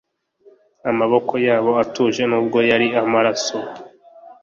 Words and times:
amaboko 0.89 1.33
yabo 1.47 1.71
atuje 1.83 2.21
nubwo 2.29 2.57
yariho 2.69 2.97
amaraso. 3.05 3.57